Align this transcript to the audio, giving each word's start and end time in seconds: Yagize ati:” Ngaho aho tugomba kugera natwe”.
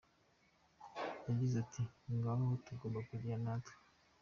Yagize 1.25 1.55
ati:” 1.63 1.81
Ngaho 2.15 2.43
aho 2.47 2.53
tugomba 2.65 2.99
kugera 3.09 3.37
natwe”. 3.43 3.73